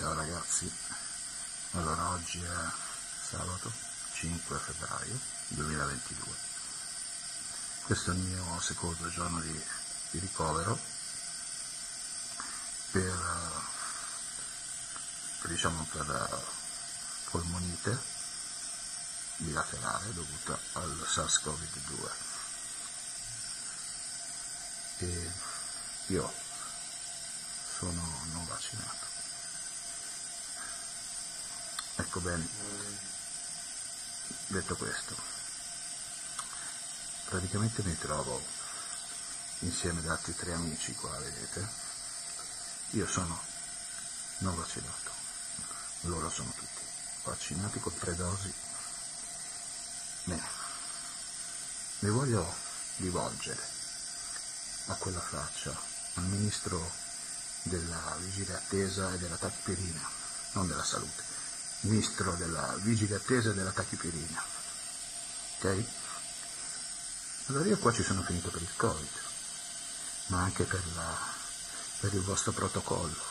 [0.00, 0.72] Ciao ragazzi,
[1.72, 2.48] allora oggi è
[3.28, 3.70] sabato
[4.14, 6.34] 5 febbraio 2022,
[7.82, 9.62] questo è il mio secondo giorno di,
[10.12, 10.78] di ricovero
[12.92, 13.14] per,
[15.42, 16.44] per, diciamo, per
[17.28, 17.98] polmonite
[19.36, 22.10] bilaterale dovuta al SARS-CoV-2
[25.00, 25.30] e
[26.06, 26.32] io
[27.78, 29.09] sono non vaccinato.
[32.10, 32.44] Ecco bene,
[34.48, 35.14] detto questo,
[37.26, 38.44] praticamente mi trovo
[39.60, 41.68] insieme ad altri tre amici qua, vedete?
[42.94, 43.40] Io sono
[44.38, 45.12] non vaccinato,
[46.00, 46.82] loro sono tutti
[47.22, 48.52] vaccinati con tre dosi.
[50.24, 50.48] Bene,
[52.00, 52.56] mi voglio
[52.96, 53.62] rivolgere
[54.86, 55.80] a quella faccia,
[56.14, 56.90] al ministro
[57.62, 60.10] della vigilia attesa e della tachipirina,
[60.54, 61.29] non della salute,
[61.80, 64.42] ministro della vigilia attesa e della tachipirina.
[65.56, 65.84] Ok?
[67.46, 69.08] Allora io qua ci sono finito per il Covid,
[70.26, 71.18] ma anche per, la,
[72.00, 73.24] per il vostro protocollo,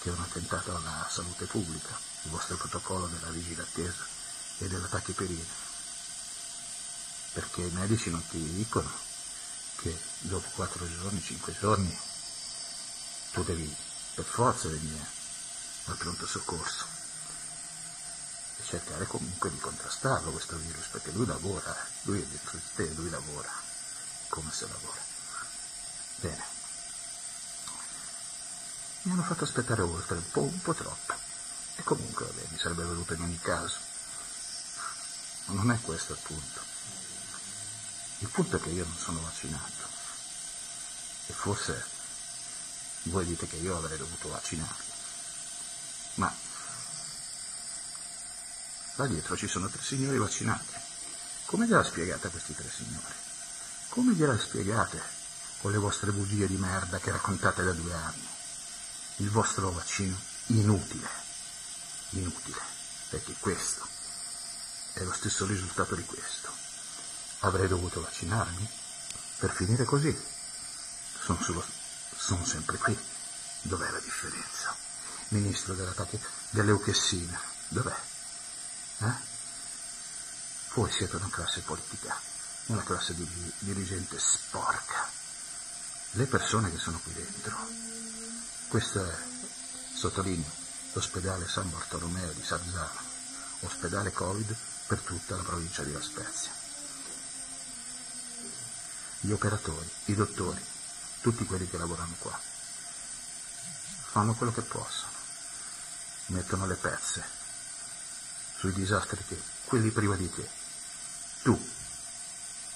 [0.00, 4.04] che è un attentato alla salute pubblica, il vostro protocollo della vigilia attesa
[4.58, 5.64] e della tachipirina.
[7.32, 8.90] Perché i medici non ti dicono
[9.76, 11.98] che dopo 4 giorni, 5 giorni
[13.32, 13.74] tu devi
[14.14, 15.15] per forza venire
[15.86, 16.84] al pronto soccorso
[18.58, 22.88] e cercare comunque di contrastarlo questo virus, perché lui lavora, lui è dentro di te,
[22.94, 23.50] lui lavora,
[24.28, 25.00] come se lavora.
[26.16, 26.44] Bene.
[29.02, 31.14] Mi hanno fatto aspettare oltre, un po', un po troppo.
[31.76, 33.76] E comunque, vabbè, mi sarebbe venuto in ogni caso.
[35.46, 36.60] Ma non è questo il punto.
[38.18, 39.84] Il punto è che io non sono vaccinato.
[41.26, 41.84] E forse
[43.04, 44.84] voi dite che io avrei dovuto vaccinarmi.
[46.14, 46.34] Ma
[48.96, 50.74] là dietro ci sono tre signori vaccinati.
[51.44, 53.14] Come gliela spiegate a questi tre signori?
[53.90, 55.00] Come gliela spiegate
[55.60, 58.28] con le vostre bugie di merda che raccontate da due anni?
[59.16, 61.08] Il vostro vaccino inutile.
[62.10, 62.60] Inutile.
[63.10, 63.86] Perché questo
[64.94, 66.50] è lo stesso risultato di questo.
[67.40, 68.68] Avrei dovuto vaccinarmi
[69.38, 70.16] per finire così.
[71.22, 71.64] Sono sullo
[72.16, 72.98] sono sempre qui.
[73.62, 74.74] Dov'è la differenza?
[75.28, 76.18] Ministro dell'attacco
[76.50, 77.94] dell'Euchessina, dov'è?
[78.98, 79.12] Eh?
[80.74, 82.18] Voi siete una classe politica,
[82.66, 85.08] una classe di dirigente sporca.
[86.12, 87.56] Le persone che sono qui dentro.
[88.68, 89.16] Questo è,
[89.94, 90.50] sottolineo,
[90.92, 93.00] l'ospedale San Bartolomeo di Sarzano,
[93.60, 94.56] ospedale Covid
[94.86, 96.50] per tutta la provincia di La Spezia.
[99.20, 100.64] Gli operatori, i dottori,
[101.20, 102.38] tutti quelli che lavorano qua.
[104.10, 105.12] Fanno quello che possono,
[106.26, 107.44] mettono le pezze
[108.58, 110.48] sui disastri che quelli prima di te,
[111.42, 111.74] tu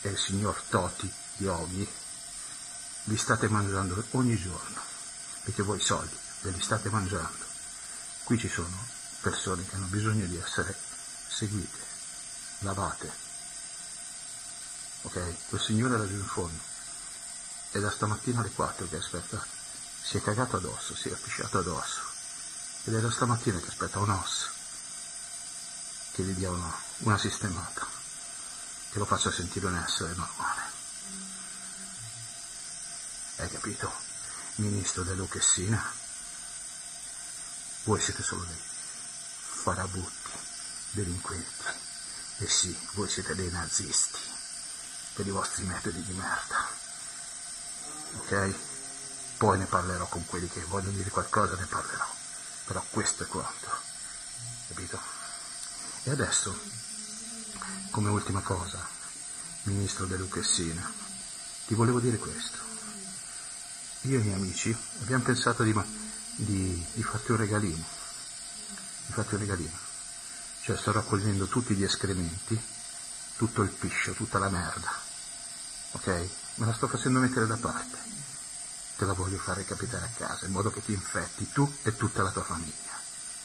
[0.00, 1.88] e il signor Toti Yogi,
[3.04, 4.80] vi state mangiando ogni giorno,
[5.42, 7.44] perché voi soldi ve li state mangiando.
[8.24, 8.86] Qui ci sono
[9.20, 10.76] persone che hanno bisogno di essere
[11.28, 11.78] seguite,
[12.60, 13.24] lavate.
[15.02, 15.48] Ok?
[15.48, 16.60] Quel signore laggiù in fondo
[17.70, 19.44] è da stamattina alle 4 che aspetta.
[20.02, 22.00] Si è cagato addosso, si è pisciato addosso.
[22.84, 24.55] Ed è da stamattina che aspetta un osso
[26.16, 27.86] che gli dia una, una sistemata,
[28.90, 30.62] che lo faccia sentire un essere normale.
[33.36, 33.92] Hai capito?
[34.54, 35.92] Ministro dell'Uchessina?
[37.84, 38.58] Voi siete solo dei
[39.62, 40.30] farabutti,
[40.92, 41.64] delinquenti.
[42.38, 44.20] E sì, voi siete dei nazisti
[45.12, 46.76] per i vostri metodi di merda
[48.16, 48.54] ok?
[49.36, 52.06] Poi ne parlerò con quelli che vogliono dire qualcosa, ne parlerò.
[52.64, 53.68] Però questo è quanto,
[54.68, 55.15] capito?
[56.06, 56.56] E adesso,
[57.90, 58.78] come ultima cosa,
[59.64, 60.88] Ministro De Lucchessina,
[61.66, 62.58] ti volevo dire questo.
[64.02, 65.74] Io e i miei amici abbiamo pensato di,
[66.36, 67.84] di, di farti un regalino,
[69.06, 69.76] di farti un regalino.
[70.62, 72.56] Cioè sto raccogliendo tutti gli escrementi,
[73.36, 74.92] tutto il piscio, tutta la merda,
[75.90, 76.06] ok?
[76.06, 77.98] me la sto facendo mettere da parte.
[78.96, 82.22] Te la voglio fare capitare a casa, in modo che ti infetti tu e tutta
[82.22, 82.94] la tua famiglia.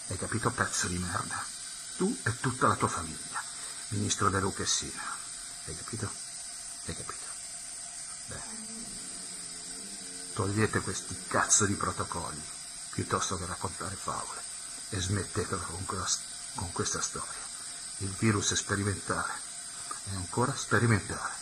[0.10, 1.60] Hai capito, pezzo di merda?
[1.98, 3.42] Tu e tutta la tua famiglia.
[3.90, 5.02] Ministro De Lucchessina.
[5.66, 6.12] Hai capito?
[6.86, 7.26] Hai capito?
[8.28, 8.44] Bene.
[10.34, 12.42] Togliete questi cazzo di protocolli,
[12.92, 14.42] piuttosto che raccontare favole,
[14.90, 17.50] e smettetela con, con questa storia.
[17.98, 19.34] Il virus è sperimentale,
[20.06, 21.34] è ancora sperimentale.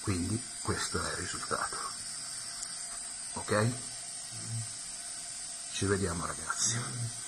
[0.00, 1.76] Quindi questo è il risultato.
[3.34, 3.70] Ok?
[5.72, 7.23] Ci vediamo ragazzi.